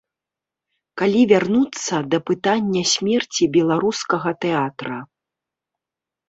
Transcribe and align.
Калі 1.01 1.19
вярнуцца 1.31 1.95
да 2.13 2.17
пытання 2.29 2.81
смерці 2.93 3.43
беларускага 3.59 4.29
тэатра. 4.47 4.97